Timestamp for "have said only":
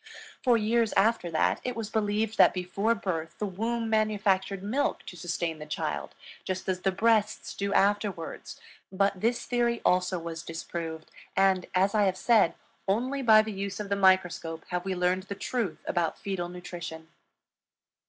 12.05-13.21